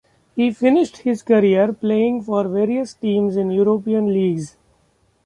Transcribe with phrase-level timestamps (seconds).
[0.35, 4.57] He finished his career playing for various teams in European leagues.